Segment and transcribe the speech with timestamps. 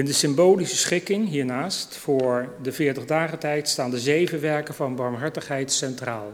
[0.00, 4.96] In de symbolische schikking hiernaast voor de 40 dagen tijd staan de zeven werken van
[4.96, 6.32] barmhartigheid centraal.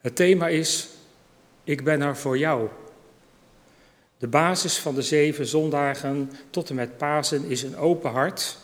[0.00, 0.88] Het thema is
[1.64, 2.68] Ik ben er voor jou.
[4.18, 8.58] De basis van de zeven zondagen tot en met Pasen is een open hart.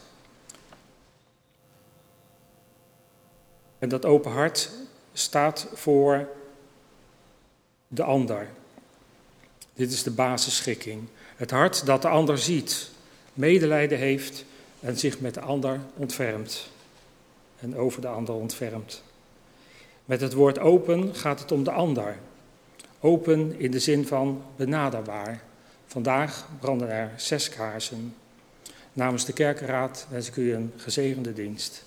[3.79, 4.71] En dat open hart
[5.13, 6.29] staat voor
[7.89, 8.49] de ander.
[9.75, 11.09] Dit is de basisschikking.
[11.37, 12.92] Het hart dat de ander ziet,
[13.33, 14.45] medelijden heeft
[14.81, 16.71] en zich met de ander ontfermt.
[17.61, 19.03] En over de ander ontfermt.
[20.05, 22.17] Met het woord open gaat het om de ander.
[23.01, 25.43] Open in de zin van benaderbaar.
[25.87, 28.15] Vandaag branden er zes kaarsen.
[28.93, 31.85] Namens de kerkenraad wens ik u een gezegende dienst.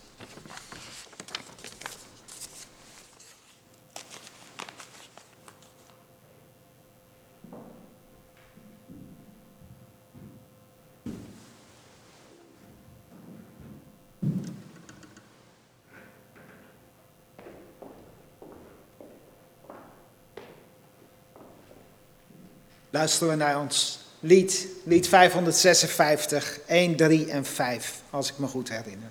[22.96, 28.70] Luisteren we naar ons lied, lied 556, 1, 3 en 5, als ik me goed
[28.70, 29.10] herinner.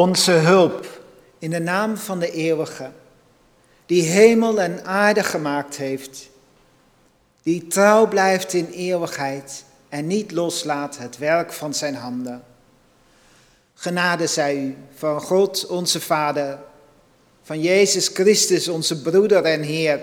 [0.00, 1.00] Onze hulp
[1.38, 2.90] in de naam van de eeuwige,
[3.86, 6.28] die hemel en aarde gemaakt heeft,
[7.42, 12.42] die trouw blijft in eeuwigheid en niet loslaat het werk van zijn handen.
[13.74, 16.58] Genade zij u van God onze Vader,
[17.42, 20.00] van Jezus Christus onze broeder en Heer,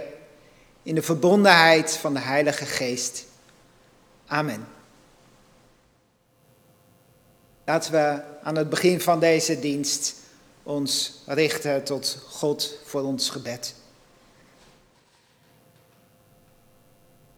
[0.83, 3.25] in de verbondenheid van de Heilige Geest.
[4.27, 4.67] Amen.
[7.65, 10.15] Laten we aan het begin van deze dienst
[10.63, 13.75] ons richten tot God voor ons gebed.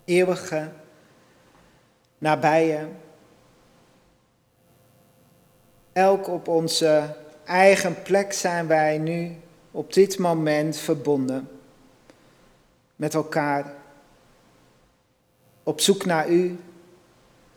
[0.05, 0.71] Eeuwige,
[2.17, 2.87] nabije,
[5.93, 7.15] elk op onze
[7.45, 9.35] eigen plek zijn wij nu
[9.71, 11.49] op dit moment verbonden
[12.95, 13.73] met elkaar,
[15.63, 16.59] op zoek naar u,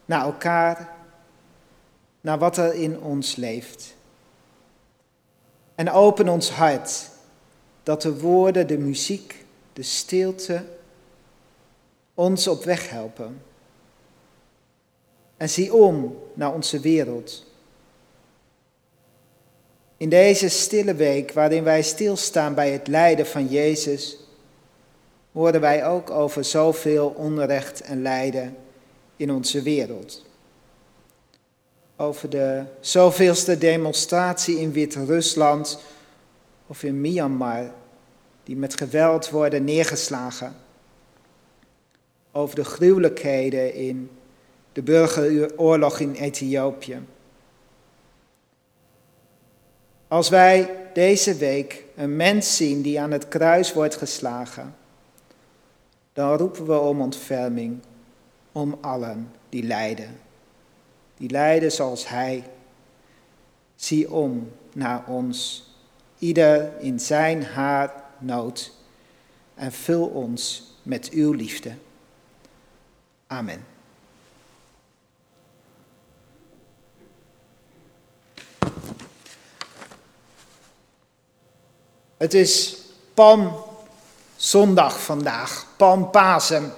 [0.05, 1.01] naar elkaar
[2.23, 3.95] naar wat er in ons leeft.
[5.75, 7.11] En open ons hart
[7.83, 10.65] dat de woorden, de muziek, de stilte
[12.15, 13.43] ons op weg helpen.
[15.37, 17.47] En zie om naar onze wereld.
[19.97, 24.19] In deze stille week waarin wij stilstaan bij het lijden van Jezus,
[25.33, 28.57] horen wij ook over zoveel onrecht en lijden
[29.17, 30.25] in onze wereld.
[32.03, 35.83] Over de zoveelste demonstratie in Wit-Rusland
[36.67, 37.71] of in Myanmar,
[38.45, 40.55] die met geweld worden neergeslagen.
[42.33, 44.11] Over de gruwelijkheden in
[44.73, 47.01] de burgeroorlog in Ethiopië.
[50.09, 54.75] Als wij deze week een mens zien die aan het kruis wordt geslagen,
[56.13, 57.79] dan roepen we om ontferming,
[58.53, 60.31] om allen die lijden.
[61.23, 62.45] Die lijden zoals Hij.
[63.77, 65.67] Zie om naar ons,
[66.19, 68.73] ieder in zijn haar nood,
[69.55, 71.75] en vul ons met uw liefde.
[73.27, 73.67] Amen.
[82.17, 82.77] Het is
[83.15, 86.73] Palmzondag vandaag, Palmpasen.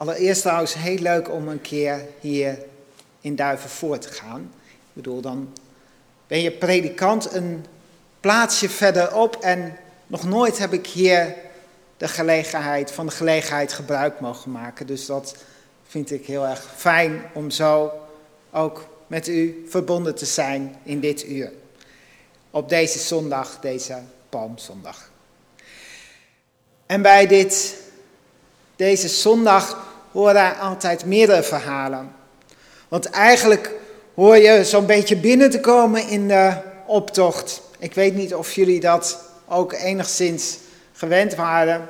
[0.00, 2.58] Allereerst trouwens heel leuk om een keer hier
[3.20, 4.52] in Duiven voor te gaan.
[4.66, 5.52] Ik bedoel, dan
[6.26, 7.66] ben je predikant een
[8.20, 9.76] plaatsje verderop en
[10.06, 11.34] nog nooit heb ik hier
[11.96, 14.86] de gelegenheid, van de gelegenheid gebruik mogen maken.
[14.86, 15.34] Dus dat
[15.86, 17.92] vind ik heel erg fijn om zo
[18.50, 21.52] ook met u verbonden te zijn in dit uur
[22.50, 23.98] op deze zondag, deze
[24.28, 25.10] Palmzondag.
[26.86, 27.76] En bij dit,
[28.76, 29.79] deze zondag
[30.12, 32.12] horen altijd meerdere verhalen.
[32.88, 33.72] Want eigenlijk
[34.14, 36.52] hoor je zo'n beetje binnen te komen in de
[36.86, 37.62] optocht.
[37.78, 39.18] Ik weet niet of jullie dat
[39.48, 40.58] ook enigszins
[40.92, 41.88] gewend waren.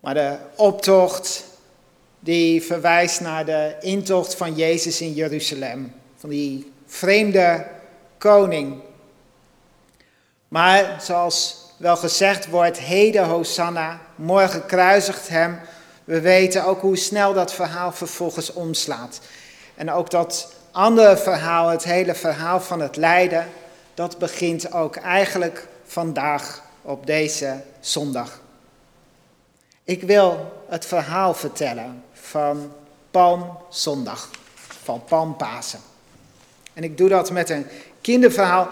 [0.00, 1.44] Maar de optocht
[2.20, 5.92] die verwijst naar de intocht van Jezus in Jeruzalem.
[6.16, 7.66] Van die vreemde
[8.18, 8.80] koning.
[10.48, 15.60] Maar zoals wel gezegd wordt, heden Hosanna, morgen kruisigt hem.
[16.04, 19.20] We weten ook hoe snel dat verhaal vervolgens omslaat.
[19.74, 23.48] En ook dat andere verhaal, het hele verhaal van het lijden,
[23.94, 28.40] dat begint ook eigenlijk vandaag op deze zondag.
[29.84, 32.72] Ik wil het verhaal vertellen van
[33.10, 34.30] Palmzondag,
[34.82, 35.80] van Palmpasen.
[36.72, 37.66] En ik doe dat met een
[38.00, 38.68] kinderverhaal.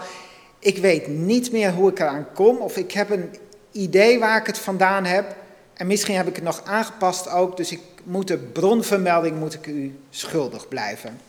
[0.65, 3.35] Ik weet niet meer hoe ik eraan kom, of ik heb een
[3.71, 5.35] idee waar ik het vandaan heb.
[5.73, 9.65] En misschien heb ik het nog aangepast ook, dus ik moet de bronvermelding moet ik
[9.65, 11.19] u schuldig blijven.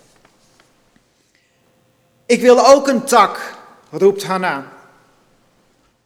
[2.27, 3.55] Ik wil ook een tak,
[3.91, 4.73] roept Hanna.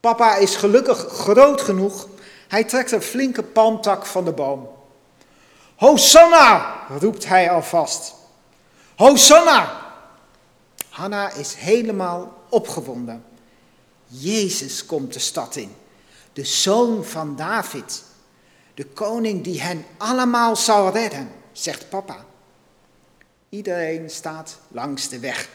[0.00, 2.08] Papa is gelukkig groot genoeg.
[2.48, 4.68] Hij trekt een flinke palmtak van de boom.
[5.76, 8.14] Hosanna, roept hij alvast.
[8.96, 9.79] Hosanna,
[11.00, 13.24] Hanna is helemaal opgewonden.
[14.06, 15.72] Jezus komt de stad in,
[16.32, 18.02] de zoon van David,
[18.74, 22.24] de koning die hen allemaal zal redden, zegt papa.
[23.48, 25.48] Iedereen staat langs de weg.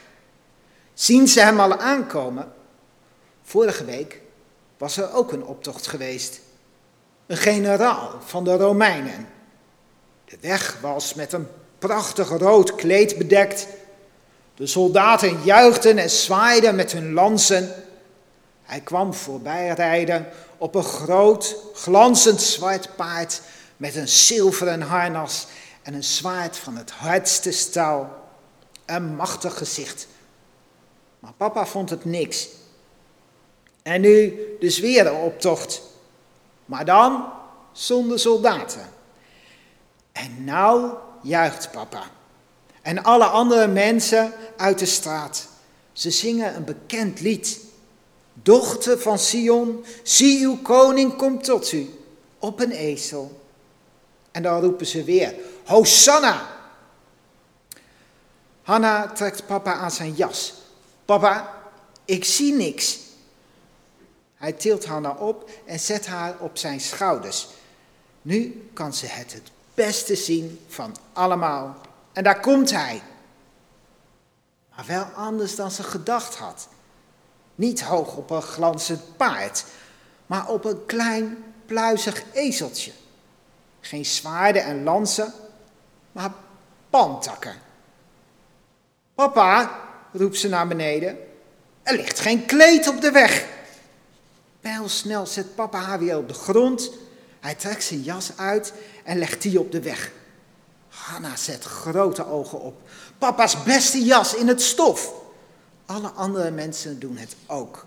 [0.93, 2.51] Zien ze hem al aankomen?
[3.43, 4.21] Vorige week
[4.77, 6.39] was er ook een optocht geweest.
[7.25, 9.27] Een generaal van de Romeinen.
[10.25, 11.47] De weg was met een
[11.79, 13.67] prachtig rood kleed bedekt
[14.55, 17.73] de soldaten juichten en zwaaiden met hun lansen.
[18.63, 23.41] Hij kwam voorbij rijden op een groot, glanzend zwart paard
[23.77, 25.47] met een zilveren harnas
[25.81, 28.23] en een zwaard van het hardste staal.
[28.85, 30.07] Een machtig gezicht.
[31.19, 32.47] Maar papa vond het niks.
[33.83, 35.81] En nu dus weer optocht.
[36.65, 37.25] Maar dan
[37.71, 38.89] zonder soldaten.
[40.11, 42.03] En nou juicht papa
[42.85, 45.47] en alle andere mensen uit de straat.
[45.93, 47.59] Ze zingen een bekend lied.
[48.33, 51.99] Dochter van Sion, zie uw koning komt tot u
[52.39, 53.41] op een ezel.
[54.31, 56.57] En dan roepen ze weer, Hosanna!
[58.61, 60.53] Hanna trekt papa aan zijn jas.
[61.05, 61.53] Papa,
[62.05, 62.99] ik zie niks.
[64.35, 67.47] Hij tilt Hanna op en zet haar op zijn schouders.
[68.21, 71.84] Nu kan ze het het beste zien van allemaal.
[72.15, 73.01] En daar komt hij.
[74.75, 76.67] Maar wel anders dan ze gedacht had.
[77.55, 79.65] Niet hoog op een glanzend paard,
[80.25, 82.91] maar op een klein pluizig ezeltje.
[83.79, 85.33] Geen zwaarden en lansen,
[86.11, 86.31] maar
[86.89, 87.55] palmtakken.
[89.15, 89.79] Papa,
[90.11, 91.17] roept ze naar beneden,
[91.83, 93.47] Er ligt geen kleed op de weg.
[94.85, 96.91] snel zet papa haar weer op de grond.
[97.39, 100.11] Hij trekt zijn jas uit en legt die op de weg.
[101.05, 102.81] Hanna zet grote ogen op.
[103.17, 105.13] Papa's beste jas in het stof.
[105.85, 107.85] Alle andere mensen doen het ook.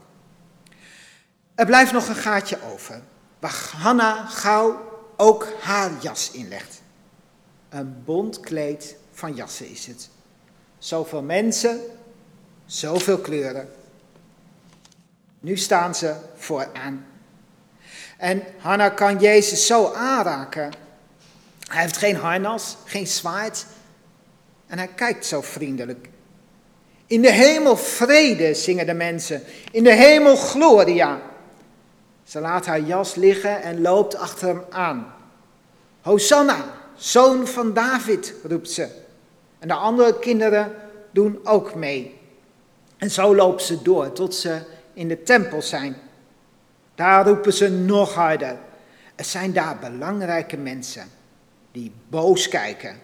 [1.54, 3.02] Er blijft nog een gaatje over,
[3.38, 4.80] waar Hanna gauw
[5.16, 6.80] ook haar jas inlegt.
[7.68, 10.08] Een bont kleed van jassen is het.
[10.78, 11.80] Zoveel mensen,
[12.66, 13.68] zoveel kleuren.
[15.40, 17.06] Nu staan ze vooraan.
[18.18, 20.86] En Hanna kan Jezus zo aanraken.
[21.68, 23.66] Hij heeft geen harnas, geen zwaard.
[24.66, 26.08] En hij kijkt zo vriendelijk.
[27.06, 29.42] In de hemel vrede, zingen de mensen.
[29.70, 31.20] In de hemel gloria.
[32.24, 35.14] Ze laat haar jas liggen en loopt achter hem aan.
[36.02, 36.64] Hosanna,
[36.96, 38.88] zoon van David, roept ze.
[39.58, 40.74] En de andere kinderen
[41.10, 42.18] doen ook mee.
[42.96, 44.58] En zo loopt ze door tot ze
[44.94, 45.96] in de tempel zijn.
[46.94, 48.56] Daar roepen ze nog harder.
[49.14, 51.17] Er zijn daar belangrijke mensen
[51.78, 53.00] die boos kijken.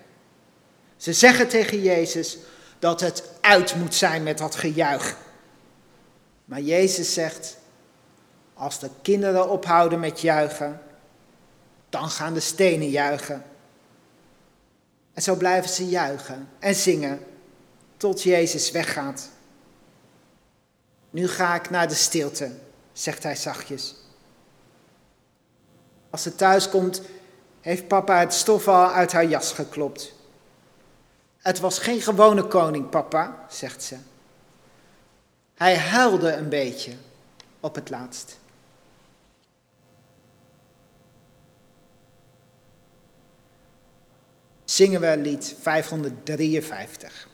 [0.97, 2.39] Ze zeggen tegen Jezus
[2.79, 5.17] dat het uit moet zijn met dat gejuich.
[6.45, 7.57] Maar Jezus zegt,
[8.55, 10.81] als de kinderen ophouden met juichen,
[11.89, 13.45] dan gaan de stenen juichen.
[15.13, 17.21] En zo blijven ze juichen en zingen
[17.97, 19.29] tot Jezus weggaat.
[21.11, 22.51] Nu ga ik naar de stilte,
[22.93, 23.95] zegt hij zachtjes.
[26.11, 27.03] Als ze thuis komt,
[27.65, 30.13] heeft papa het stof al uit haar jas geklopt.
[31.39, 33.97] Het was geen gewone koning, papa, zegt ze.
[35.55, 36.93] Hij huilde een beetje
[37.61, 38.39] op het laatst.
[44.65, 47.29] Zingen we lied 553.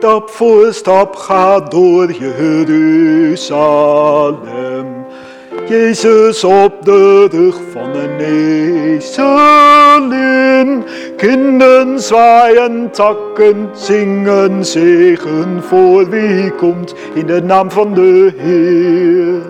[0.00, 3.46] Stap voor stap gaat door Jeruzalem.
[5.68, 8.20] Jezus op de rug van een
[8.96, 10.84] ezelin.
[11.16, 19.42] Kinderen zwaaien takken, zingen zegen voor wie komt in de naam van de Heer.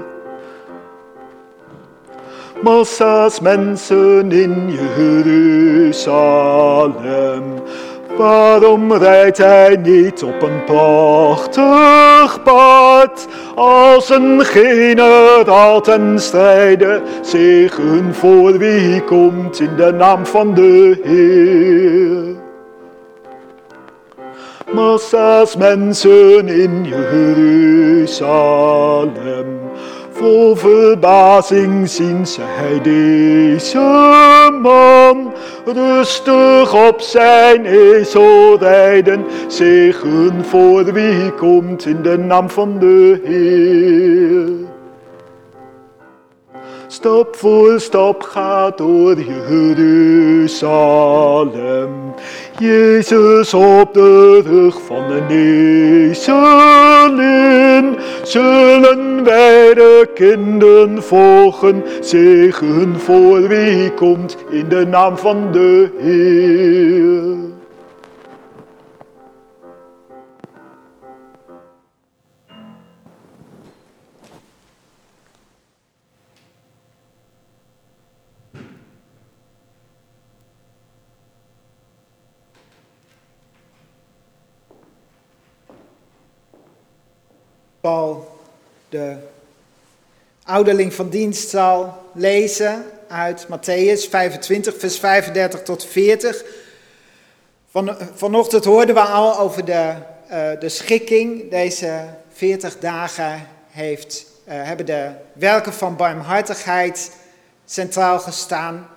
[2.63, 6.01] Massa's mensen in Jeruzalem
[8.21, 13.27] Waarom rijdt hij niet op een prachtig paard?
[13.55, 22.37] Als een generaal ten strijde, zegen voor wie komt in de naam van de Heer.
[24.73, 28.31] Massa's mensen in Jeruzalem
[30.21, 33.79] Vol verbazing zien zij deze
[34.63, 35.33] man
[35.65, 39.25] rustig op zijn ezel rijden.
[39.47, 44.49] Zegen voor wie komt in de naam van de Heer.
[46.87, 50.55] Stap voor stap gaat door Jeruzalem.
[52.59, 55.29] Jezus op de rug van een
[56.11, 57.99] ezelin.
[58.23, 67.40] Zullen wij de kinderen volgen, zegen voor wie komt in de naam van de Heer.
[89.01, 89.17] De
[90.45, 96.45] ouderling van dienst, zal lezen uit Matthäus 25, vers 35 tot 40.
[97.71, 99.95] Van, vanochtend hoorden we al over de,
[100.31, 101.51] uh, de schikking.
[101.51, 107.11] Deze 40 dagen heeft, uh, hebben de werken van barmhartigheid
[107.65, 108.89] centraal gestaan.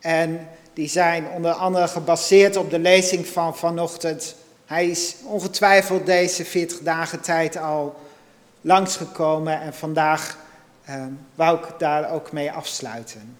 [0.00, 4.34] En die zijn onder andere gebaseerd op de lezing van vanochtend.
[4.66, 7.94] Hij is ongetwijfeld deze 40 dagen tijd al
[8.64, 10.36] langsgekomen en vandaag
[10.88, 13.36] uh, wou ik daar ook mee afsluiten.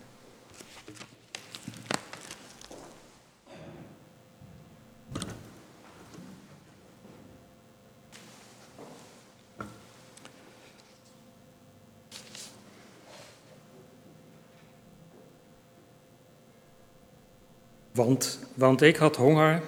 [17.92, 19.62] Want, want ik had honger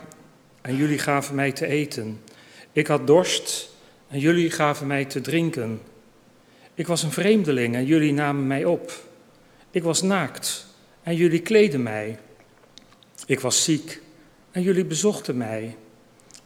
[0.60, 2.22] en jullie gaven mij te eten.
[2.72, 3.75] Ik had dorst
[4.08, 5.80] en jullie gaven mij te drinken.
[6.74, 8.92] Ik was een vreemdeling en jullie namen mij op.
[9.70, 10.66] Ik was naakt
[11.02, 12.18] en jullie kleden mij.
[13.26, 14.00] Ik was ziek
[14.50, 15.76] en jullie bezochten mij.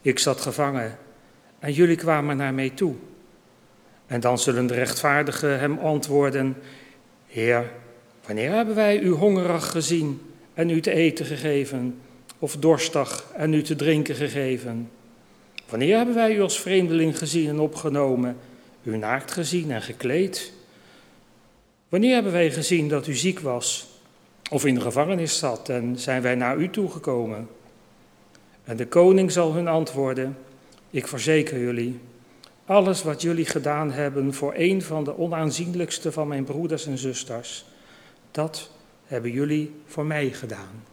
[0.02, 0.98] Ik zat gevangen
[1.58, 2.94] en jullie kwamen naar mij toe.
[4.06, 6.56] En dan zullen de rechtvaardigen hem antwoorden:
[7.26, 7.70] Heer,
[8.26, 10.20] wanneer hebben wij u hongerig gezien
[10.54, 12.00] en u te eten gegeven,
[12.38, 14.90] of dorstig en u te drinken gegeven?
[15.70, 18.36] Wanneer hebben wij u als vreemdeling gezien en opgenomen,
[18.82, 20.52] u naakt gezien en gekleed?
[21.88, 23.88] Wanneer hebben wij gezien dat u ziek was
[24.50, 27.48] of in de gevangenis zat en zijn wij naar u toegekomen?
[28.64, 30.36] En de koning zal hun antwoorden:
[30.90, 32.00] Ik verzeker jullie,
[32.64, 37.64] alles wat jullie gedaan hebben voor een van de onaanzienlijkste van mijn broeders en zusters,
[38.30, 38.70] dat
[39.04, 40.89] hebben jullie voor mij gedaan.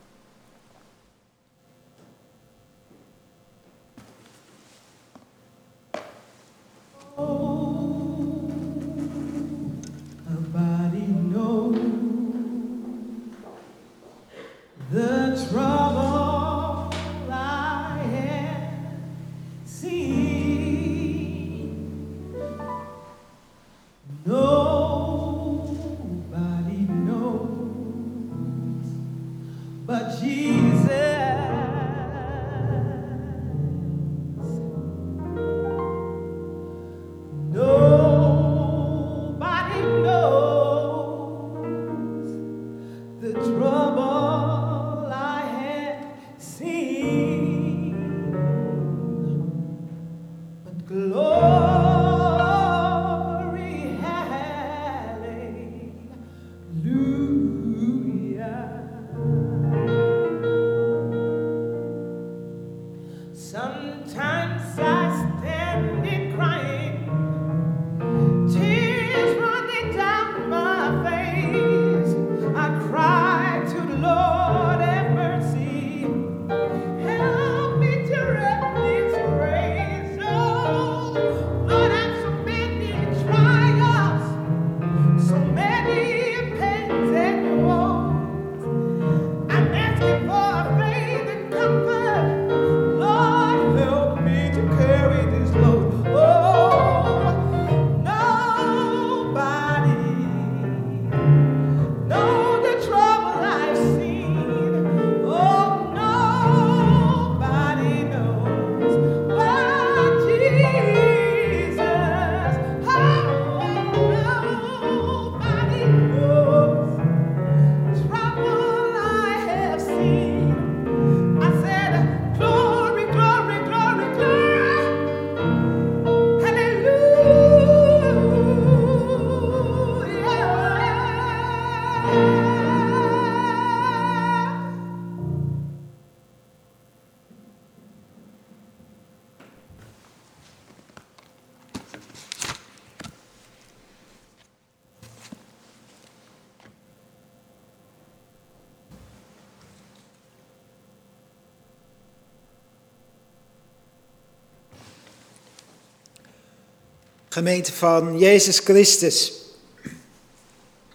[157.38, 159.34] Gemeente van Jezus Christus.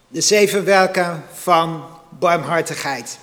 [0.09, 1.85] De zeven werken van
[2.19, 3.19] barmhartigheid.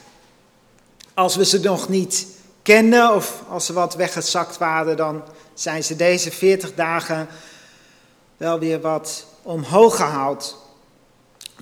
[1.14, 2.28] Als we ze nog niet
[2.62, 7.28] kenden of als ze wat weggezakt waren, dan zijn ze deze 40 dagen
[8.38, 10.58] wel weer wat omhoog gehaald.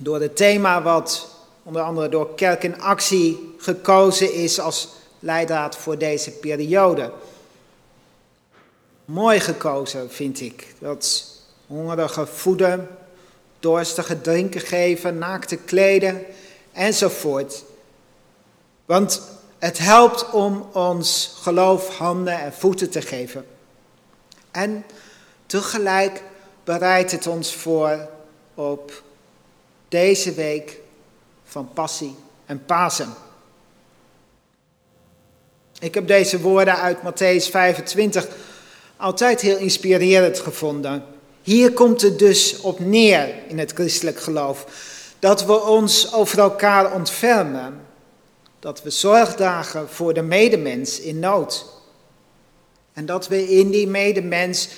[0.00, 1.28] Door het thema wat
[1.62, 7.12] onder andere door Kerk in Actie gekozen is als leidraad voor deze periode.
[9.04, 10.74] Mooi gekozen, vind ik.
[10.78, 11.36] Dat
[11.68, 12.88] hongerige voeden,
[13.58, 16.24] dorstige drinken geven, naakte kleden
[16.72, 17.64] enzovoort.
[18.84, 19.22] Want
[19.58, 23.46] het helpt om ons geloof handen en voeten te geven.
[24.50, 24.84] En
[25.46, 26.22] tegelijk
[26.64, 28.08] bereidt het ons voor
[28.54, 29.02] op
[29.88, 30.80] deze week
[31.44, 33.14] van passie en Pasen.
[35.80, 38.28] Ik heb deze woorden uit Matthäus 25
[38.96, 41.17] altijd heel inspirerend gevonden.
[41.48, 44.66] Hier komt het dus op neer in het christelijk geloof.
[45.18, 47.80] Dat we ons over elkaar ontfermen.
[48.58, 51.66] Dat we zorg dragen voor de medemens in nood.
[52.92, 54.68] En dat we in die medemens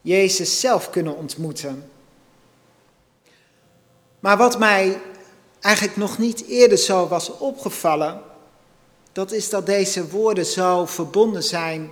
[0.00, 1.90] Jezus zelf kunnen ontmoeten.
[4.20, 5.00] Maar wat mij
[5.60, 8.20] eigenlijk nog niet eerder zo was opgevallen,
[9.12, 11.90] dat is dat deze woorden zo verbonden zijn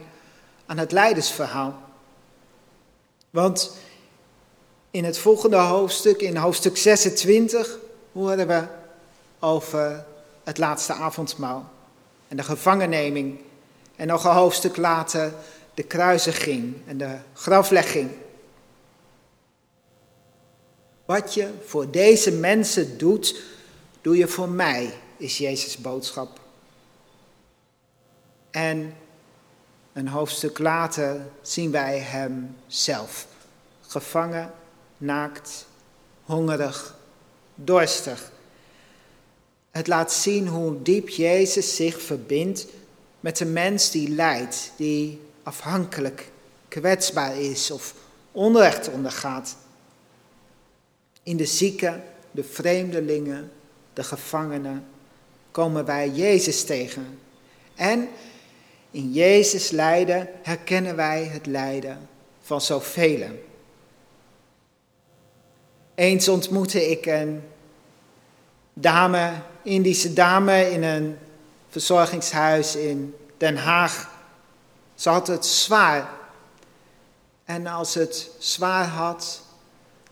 [0.66, 1.87] aan het leidersverhaal.
[3.30, 3.76] Want
[4.90, 7.78] in het volgende hoofdstuk, in hoofdstuk 26,
[8.12, 8.66] horen we
[9.38, 10.04] over
[10.44, 11.70] het laatste avondmaal
[12.28, 13.40] en de gevangenneming.
[13.96, 15.32] En nog een hoofdstuk later
[15.74, 18.10] de kruisiging en de graflegging.
[21.04, 23.42] Wat je voor deze mensen doet,
[24.00, 26.40] doe je voor mij, is Jezus' boodschap.
[28.50, 28.94] En
[29.98, 33.26] een hoofdstuk later zien wij hem zelf,
[33.80, 34.52] gevangen,
[34.98, 35.66] naakt,
[36.22, 36.94] hongerig,
[37.54, 38.32] dorstig.
[39.70, 42.66] Het laat zien hoe diep Jezus zich verbindt
[43.20, 46.30] met de mens die lijdt, die afhankelijk,
[46.68, 47.94] kwetsbaar is of
[48.32, 49.56] onrecht ondergaat.
[51.22, 53.52] In de zieken, de vreemdelingen,
[53.92, 54.87] de gevangenen
[55.50, 57.18] komen wij Jezus tegen.
[57.74, 58.08] En
[58.98, 62.08] in Jezus lijden herkennen wij het lijden
[62.42, 63.22] van zoveel.
[65.94, 67.42] Eens ontmoette ik een
[68.72, 69.32] dame,
[69.62, 71.16] Indische dame, in een
[71.68, 74.11] verzorgingshuis in Den Haag.
[74.94, 76.11] Ze had het zwaar.
[77.44, 79.42] En als het zwaar had,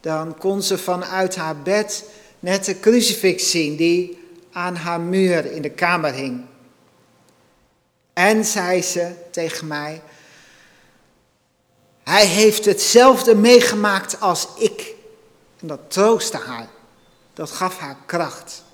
[0.00, 2.04] dan kon ze vanuit haar bed
[2.40, 4.18] net de crucifix zien die
[4.52, 6.44] aan haar muur in de kamer hing.
[8.16, 10.02] En zei ze tegen mij,
[12.02, 14.94] hij heeft hetzelfde meegemaakt als ik.
[15.60, 16.68] En dat troostte haar,
[17.32, 18.64] dat gaf haar kracht.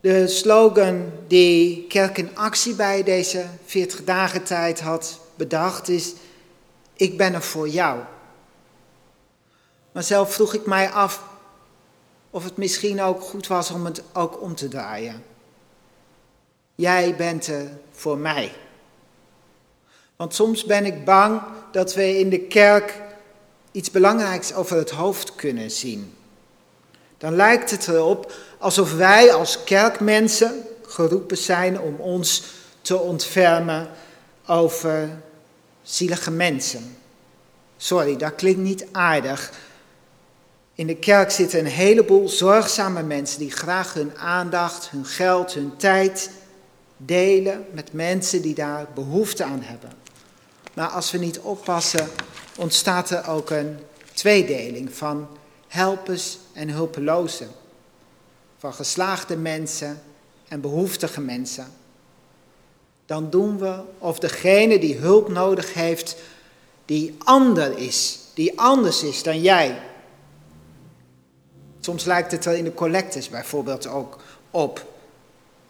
[0.00, 6.12] De slogan die Kerk in Actie bij deze 40 dagen tijd had bedacht is,
[6.92, 8.00] ik ben er voor jou.
[9.92, 11.22] Maar zelf vroeg ik mij af
[12.30, 15.30] of het misschien ook goed was om het ook om te draaien.
[16.82, 18.52] Jij bent er voor mij.
[20.16, 21.42] Want soms ben ik bang
[21.72, 23.00] dat we in de kerk
[23.72, 26.14] iets belangrijks over het hoofd kunnen zien.
[27.18, 32.44] Dan lijkt het erop alsof wij als kerkmensen geroepen zijn om ons
[32.80, 33.88] te ontfermen
[34.46, 35.08] over
[35.82, 36.96] zielige mensen.
[37.76, 39.52] Sorry, dat klinkt niet aardig.
[40.74, 45.76] In de kerk zitten een heleboel zorgzame mensen die graag hun aandacht, hun geld, hun
[45.76, 46.30] tijd
[47.04, 49.92] delen met mensen die daar behoefte aan hebben.
[50.74, 52.08] Maar als we niet oppassen,
[52.56, 53.78] ontstaat er ook een
[54.12, 55.28] tweedeling van
[55.68, 57.48] helpers en hulpelozen.
[58.58, 60.02] Van geslaagde mensen
[60.48, 61.66] en behoeftige mensen.
[63.06, 66.16] Dan doen we of degene die hulp nodig heeft,
[66.84, 69.82] die ander is, die anders is dan jij.
[71.80, 74.91] Soms lijkt het er in de collectes bijvoorbeeld ook op.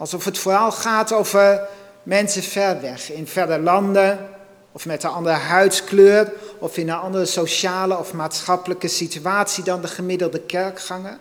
[0.02, 1.68] Alsof het vooral gaat over
[2.02, 4.28] mensen ver weg, in verre landen,
[4.72, 9.88] of met een andere huidskleur, of in een andere sociale of maatschappelijke situatie dan de
[9.88, 11.18] gemiddelde kerkganger.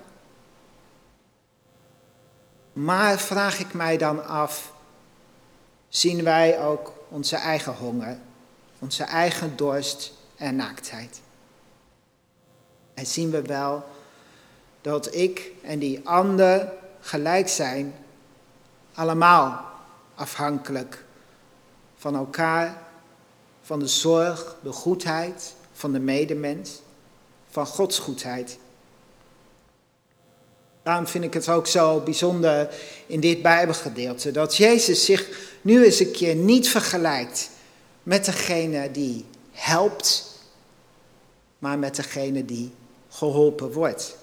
[2.73, 4.71] Maar vraag ik mij dan af,
[5.89, 8.17] zien wij ook onze eigen honger,
[8.79, 11.21] onze eigen dorst en naaktheid?
[12.93, 13.83] En zien we wel
[14.81, 17.93] dat ik en die ander gelijk zijn,
[18.93, 19.65] allemaal
[20.15, 21.06] afhankelijk
[21.97, 22.82] van elkaar
[23.62, 26.82] van de zorg, de goedheid van de medemens,
[27.49, 28.58] van Gods goedheid.
[30.84, 32.73] Daarom vind ik het ook zo bijzonder
[33.06, 37.49] in dit Bijbelgedeelte dat Jezus zich nu eens een keer niet vergelijkt
[38.04, 40.39] met degene die helpt,
[41.60, 42.73] maar met degene die
[43.10, 44.17] geholpen wordt.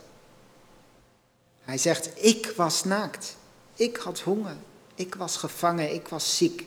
[1.60, 3.36] Hij zegt, ik was naakt,
[3.78, 4.56] ik had honger,
[4.94, 6.66] ik was gevangen, ik was ziek.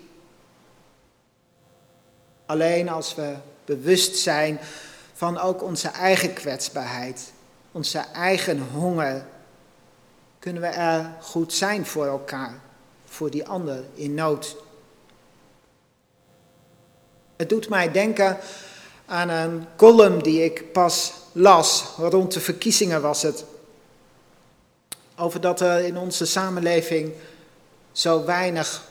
[2.45, 4.59] Alleen als we bewust zijn
[5.13, 7.31] van ook onze eigen kwetsbaarheid,
[7.71, 9.25] onze eigen honger,
[10.39, 12.59] kunnen we er goed zijn voor elkaar,
[13.05, 14.55] voor die ander in nood.
[17.35, 18.37] Het doet mij denken
[19.05, 23.45] aan een column die ik pas las, rond de verkiezingen was het.
[25.21, 27.13] Over dat er in onze samenleving
[27.91, 28.87] zo weinig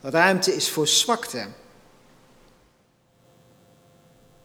[0.00, 1.46] ruimte is voor zwakte.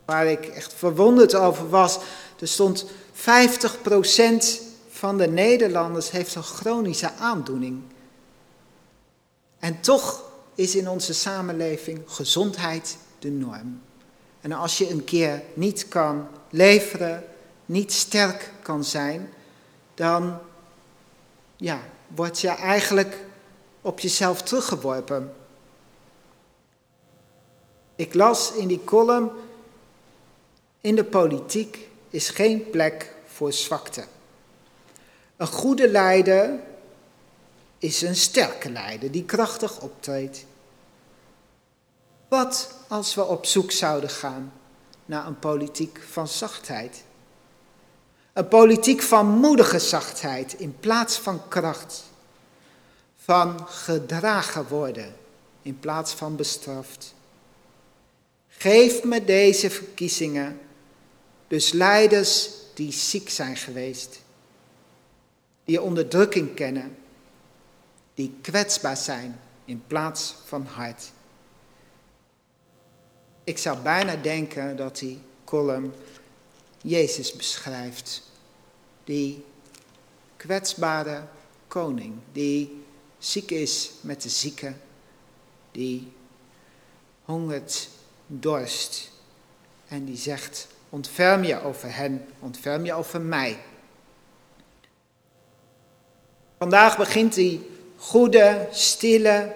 [0.05, 1.99] Waar ik echt verwonderd over was,
[2.39, 2.87] er stond 50%
[4.89, 7.81] van de Nederlanders heeft een chronische aandoening.
[9.59, 10.23] En toch
[10.55, 13.81] is in onze samenleving gezondheid de norm.
[14.41, 17.23] En als je een keer niet kan leveren,
[17.65, 19.29] niet sterk kan zijn,
[19.93, 20.39] dan
[21.63, 23.25] ja, word je eigenlijk
[23.81, 25.33] op jezelf teruggeworpen.
[27.95, 29.31] Ik las in die column,
[30.81, 34.05] in de politiek is geen plek voor zwakte.
[35.37, 36.59] Een goede leider
[37.77, 40.45] is een sterke leider die krachtig optreedt.
[42.27, 44.53] Wat als we op zoek zouden gaan
[45.05, 47.03] naar een politiek van zachtheid?
[48.33, 52.03] Een politiek van moedige zachtheid in plaats van kracht.
[53.17, 55.15] Van gedragen worden
[55.61, 57.13] in plaats van bestraft.
[58.47, 60.59] Geef me deze verkiezingen,
[61.47, 64.19] dus leiders die ziek zijn geweest,
[65.65, 66.97] die onderdrukking kennen,
[68.13, 71.11] die kwetsbaar zijn in plaats van hart.
[73.43, 75.93] Ik zou bijna denken dat die column
[76.83, 78.21] Jezus beschrijft,
[79.03, 79.45] die
[80.37, 81.23] kwetsbare
[81.67, 82.83] koning, die
[83.17, 84.81] ziek is met de zieken,
[85.71, 86.11] die
[87.25, 87.89] hongert,
[88.27, 89.11] dorst
[89.87, 93.57] en die zegt, ontferm je over hen, ontferm je over mij.
[96.57, 99.55] Vandaag begint die goede, stille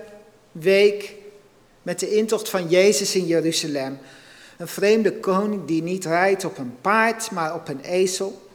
[0.52, 1.14] week
[1.82, 4.00] met de intocht van Jezus in Jeruzalem.
[4.58, 8.50] Een vreemde koning die niet rijdt op een paard, maar op een ezel.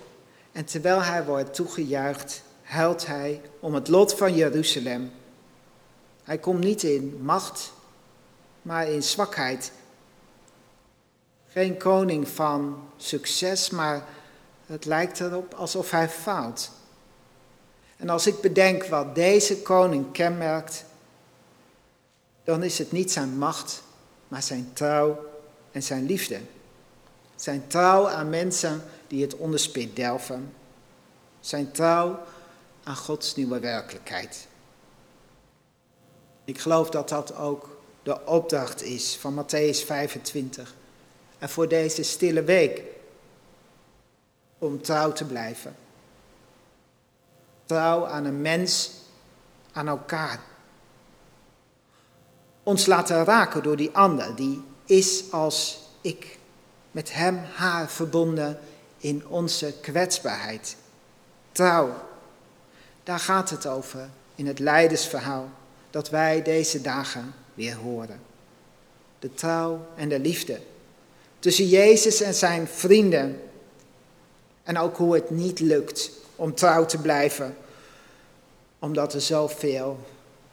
[0.52, 5.10] En terwijl hij wordt toegejuicht, huilt hij om het lot van Jeruzalem.
[6.24, 7.72] Hij komt niet in macht,
[8.62, 9.72] maar in zwakheid.
[11.48, 14.04] Geen koning van succes, maar
[14.66, 16.70] het lijkt erop alsof hij faalt.
[17.96, 20.84] En als ik bedenk wat deze koning kenmerkt,
[22.44, 23.82] dan is het niet zijn macht,
[24.28, 25.31] maar zijn trouw
[25.72, 26.40] en zijn liefde.
[27.36, 30.54] Zijn trouw aan mensen die het onderspit delven.
[31.40, 32.18] Zijn trouw
[32.84, 34.46] aan Gods nieuwe werkelijkheid.
[36.44, 40.74] Ik geloof dat dat ook de opdracht is van Matthäus 25.
[41.38, 42.82] En voor deze stille week.
[44.58, 45.76] Om trouw te blijven.
[47.64, 48.90] Trouw aan een mens,
[49.72, 50.40] aan elkaar.
[52.62, 56.38] Ons laten raken door die ander, die is als ik.
[56.90, 58.58] Met hem, haar verbonden
[58.98, 60.76] in onze kwetsbaarheid.
[61.52, 61.94] Trouw.
[63.02, 65.48] Daar gaat het over in het leidersverhaal
[65.90, 68.20] dat wij deze dagen weer horen.
[69.18, 70.60] De trouw en de liefde
[71.38, 73.40] tussen Jezus en zijn vrienden.
[74.62, 77.56] En ook hoe het niet lukt om trouw te blijven,
[78.78, 79.98] omdat er zoveel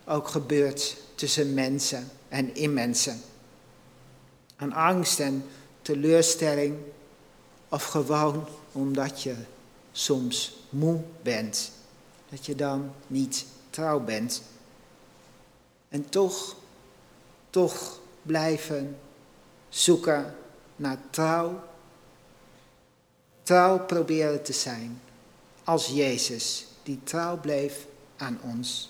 [0.06, 3.22] ook gebeurt tussen mensen en in mensen.
[4.60, 5.46] Aan angst en
[5.82, 6.78] teleurstelling,
[7.70, 9.36] of gewoon omdat je
[9.92, 11.72] soms moe bent,
[12.30, 14.42] dat je dan niet trouw bent.
[15.90, 16.56] En toch,
[17.50, 18.98] toch blijven
[19.70, 20.36] zoeken
[20.76, 21.64] naar trouw.
[23.44, 25.02] Trouw proberen te zijn
[25.64, 27.86] als Jezus, die trouw bleef
[28.18, 28.90] aan ons.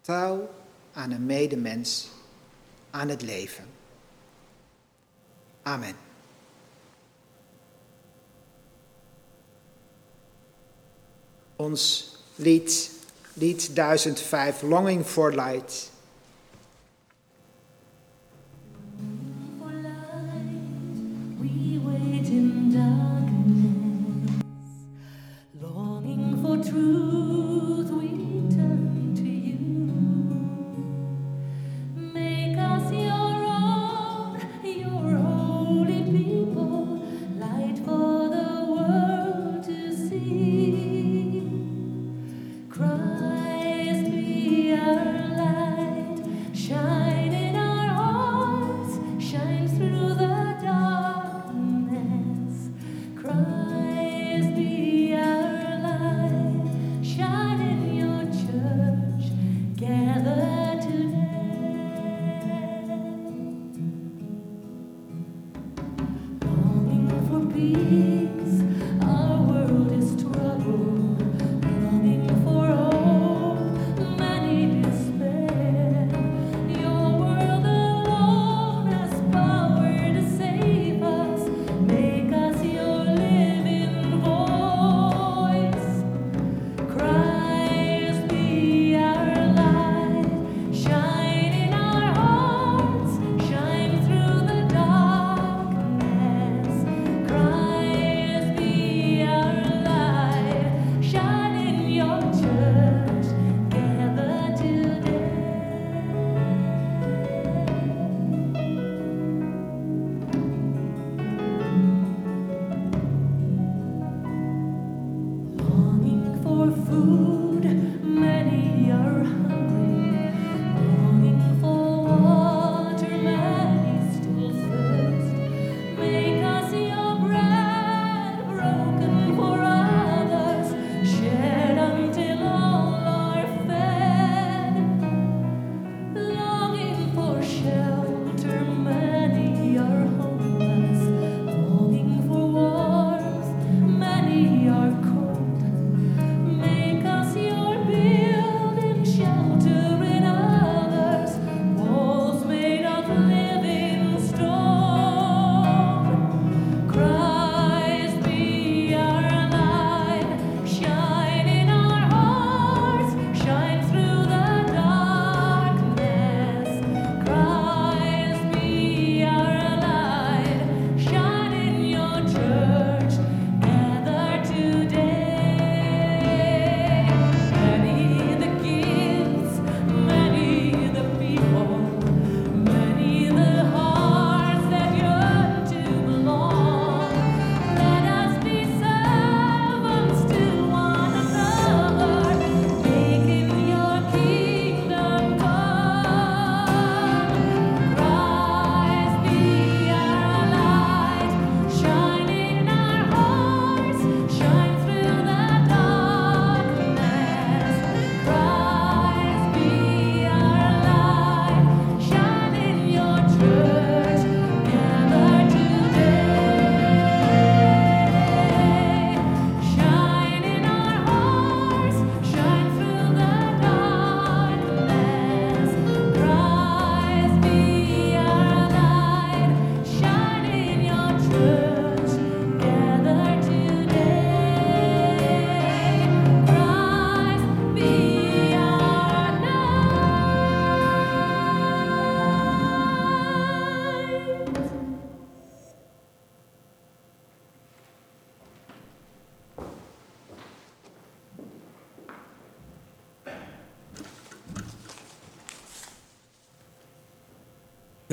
[0.00, 0.50] Trouw
[0.92, 2.08] aan een medemens,
[2.90, 3.73] aan het leven.
[5.66, 5.94] Amen.
[11.58, 12.70] Ons lied,
[13.40, 15.90] lied 1005, Longing for Light.
[25.60, 27.03] Longing for truth.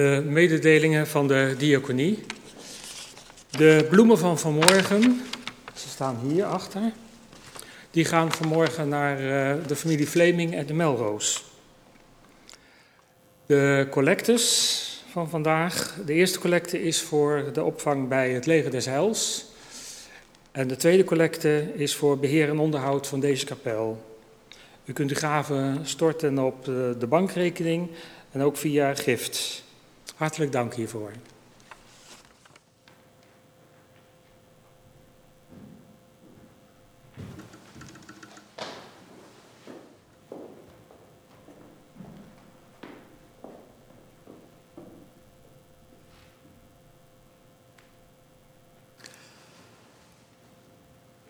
[0.02, 2.20] De mededelingen van de diaconie.
[3.50, 5.22] De bloemen van vanmorgen,
[5.76, 6.82] ze staan hier achter,
[7.92, 11.44] die gaan vanmorgen naar uh, de familie Fleming en de Melroos.
[13.46, 15.98] De collectes van vandaag.
[16.06, 19.46] De eerste collecte is voor de opvang bij het Leger des Heils.
[20.52, 24.06] En de tweede collecte is voor beheer en onderhoud van deze kapel.
[24.86, 27.90] U kunt uw gaven storten op de bankrekening
[28.32, 29.70] en ook via gift.
[30.22, 31.12] Hartelijk dank hiervoor.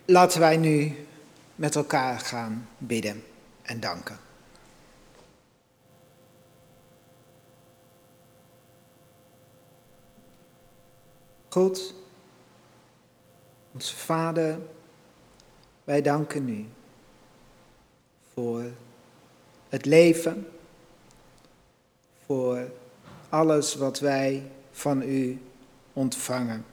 [0.06, 1.06] Laten wij nu
[1.56, 3.23] met elkaar gaan bidden
[3.62, 4.30] en danken.
[11.51, 11.93] God,
[13.73, 14.59] onze Vader,
[15.83, 16.65] wij danken u
[18.33, 18.63] voor
[19.69, 20.47] het leven,
[22.25, 22.71] voor
[23.29, 25.41] alles wat wij van u
[25.93, 26.65] ontvangen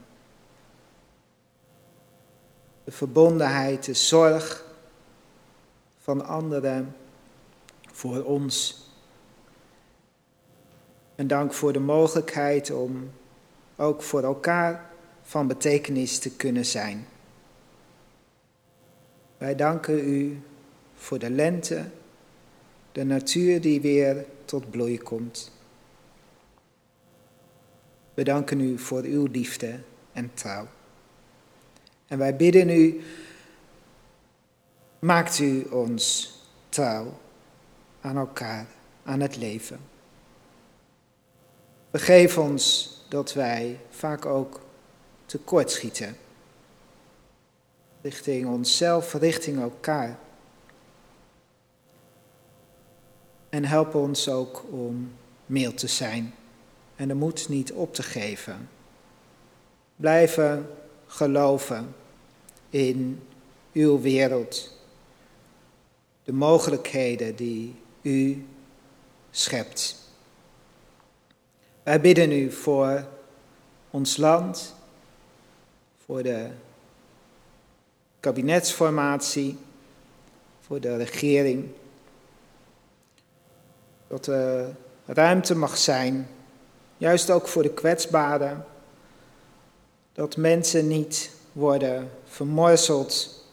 [2.88, 4.64] de verbondenheid, de zorg
[5.98, 6.96] van anderen
[7.92, 8.86] voor ons.
[11.14, 13.10] En dank voor de mogelijkheid om
[13.80, 14.90] ook voor elkaar
[15.22, 17.06] van betekenis te kunnen zijn.
[19.36, 20.40] Wij danken u
[20.94, 21.84] voor de lente,
[22.92, 25.52] de natuur die weer tot bloei komt.
[28.14, 29.78] We danken u voor uw liefde
[30.12, 30.66] en trouw.
[32.06, 33.00] En wij bidden u,
[34.98, 36.36] maakt u ons
[36.68, 37.18] trouw
[38.00, 38.66] aan elkaar,
[39.04, 39.80] aan het leven.
[41.90, 44.60] Vergeef ons dat wij vaak ook
[45.26, 46.16] tekortschieten.
[48.00, 50.18] Richting onszelf, richting elkaar.
[53.48, 55.12] En help ons ook om
[55.46, 56.34] mild te zijn
[56.96, 58.68] en de moed niet op te geven.
[59.96, 60.70] Blijven
[61.06, 61.94] geloven
[62.70, 63.22] in
[63.72, 64.76] uw wereld.
[66.24, 68.46] De mogelijkheden die u
[69.30, 70.07] schept.
[71.88, 73.06] Wij bidden u voor
[73.90, 74.74] ons land,
[76.04, 76.48] voor de
[78.20, 79.58] kabinetsformatie,
[80.60, 81.68] voor de regering.
[84.06, 84.76] Dat er
[85.06, 86.28] ruimte mag zijn,
[86.96, 88.64] juist ook voor de kwetsbaren
[90.12, 93.44] dat mensen niet worden vermorzeld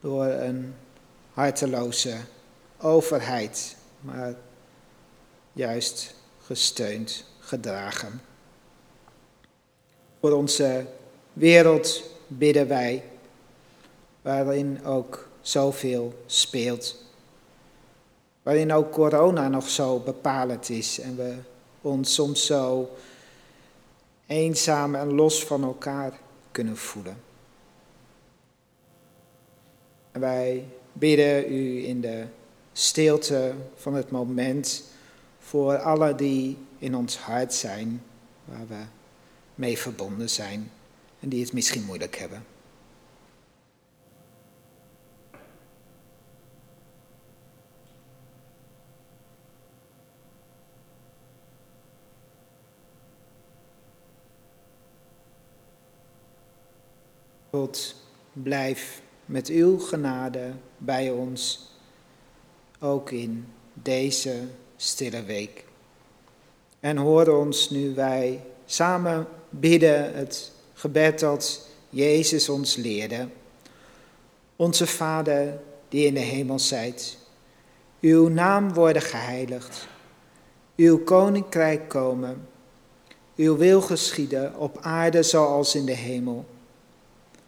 [0.00, 0.74] door een
[1.32, 2.16] harteloze
[2.78, 4.34] overheid, maar
[5.52, 8.20] juist gesteund, gedragen.
[10.20, 10.86] Voor onze
[11.32, 13.04] wereld bidden wij,
[14.22, 17.04] waarin ook zoveel speelt.
[18.42, 21.34] Waarin ook corona nog zo bepalend is en we
[21.80, 22.90] ons soms zo
[24.26, 26.18] eenzaam en los van elkaar
[26.50, 27.16] kunnen voelen.
[30.12, 32.24] En wij bidden u in de
[32.72, 34.84] stilte van het moment
[35.38, 38.02] voor alle die in ons hart zijn,
[38.44, 38.82] waar we
[39.54, 40.70] mee verbonden zijn
[41.20, 42.44] en die het misschien moeilijk hebben.
[57.50, 57.94] God,
[58.32, 61.70] blijf met uw genade bij ons,
[62.80, 65.65] ook in deze stille week.
[66.86, 73.28] En hoor ons nu wij samen bidden het gebed dat Jezus ons leerde.
[74.56, 75.58] Onze Vader
[75.88, 77.18] die in de hemel zijt,
[78.00, 79.88] uw naam worden geheiligd,
[80.76, 82.48] uw koninkrijk komen,
[83.36, 86.44] uw wil geschieden op aarde zoals in de hemel.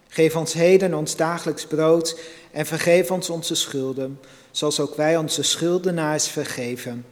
[0.09, 2.20] Geef ons heden ons dagelijks brood
[2.53, 4.20] en vergeef ons onze schulden,
[4.51, 7.05] zoals ook wij onze schuldenaars vergeven.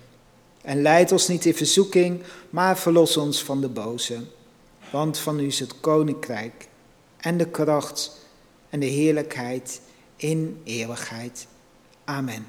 [0.67, 4.21] En leid ons niet in verzoeking, maar verlos ons van de boze.
[4.91, 6.69] Want van u is het koninkrijk
[7.17, 8.17] en de kracht
[8.71, 9.81] en de heerlijkheid
[10.17, 11.47] in eeuwigheid.
[12.05, 12.47] Amen.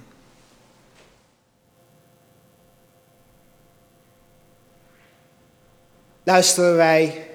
[6.23, 7.27] Luisteren wij,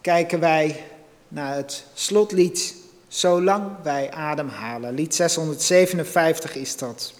[0.00, 0.84] kijken wij
[1.28, 2.74] naar het slotlied
[3.08, 4.94] Zolang wij ademhalen.
[4.94, 7.14] Lied 657 is dat.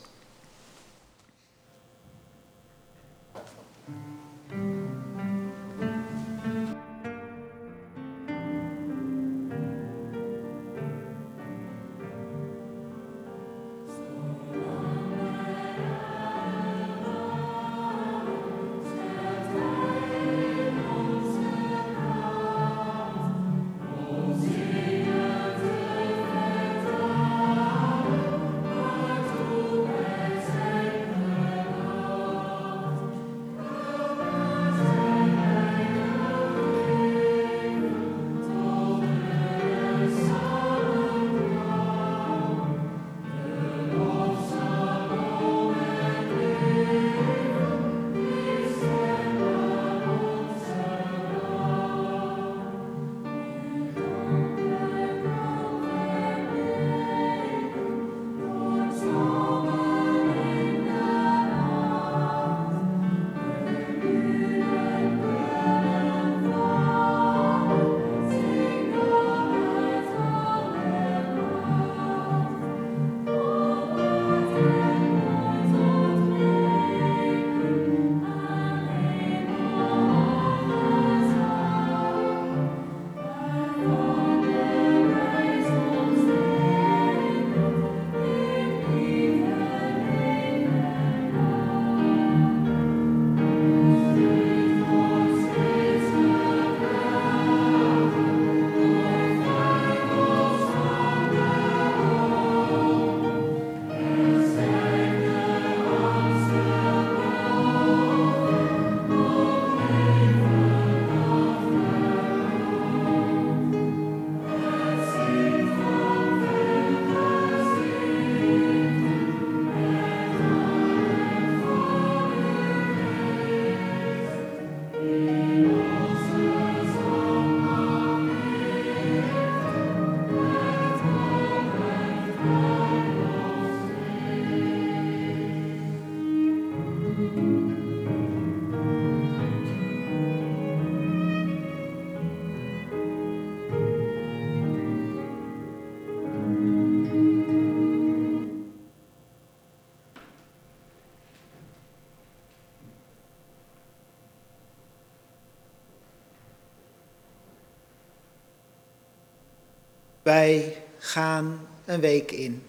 [160.28, 162.66] Wij gaan een week in.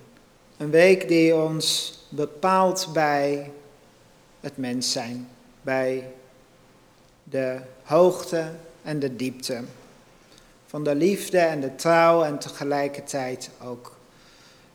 [0.57, 3.51] Een week die ons bepaalt bij
[4.39, 5.29] het mens zijn,
[5.61, 6.11] bij
[7.23, 8.51] de hoogte
[8.81, 9.63] en de diepte.
[10.65, 13.95] Van de liefde en de trouw en tegelijkertijd ook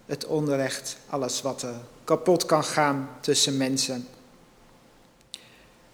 [0.06, 1.74] het onrecht, alles wat er
[2.04, 4.08] kapot kan gaan tussen mensen.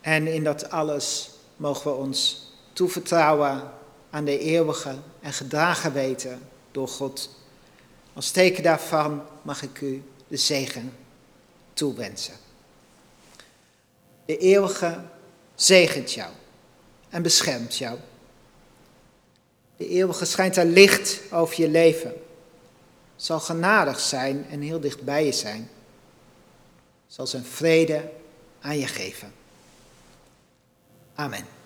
[0.01, 3.63] En in dat alles mogen we ons toevertrouwen
[4.11, 7.31] aan de eeuwige en gedragen weten door God.
[8.13, 10.93] Als teken daarvan mag ik u de zegen
[11.73, 12.35] toewensen.
[14.25, 15.01] De eeuwige
[15.55, 16.33] zegent jou
[17.09, 17.99] en beschermt jou.
[19.77, 22.15] De eeuwige schijnt er licht over je leven.
[23.17, 25.71] Zal genadig zijn en heel dicht bij je zijn.
[27.07, 28.11] Zal zijn vrede
[28.61, 29.33] aan je geven.
[31.15, 31.60] Amen.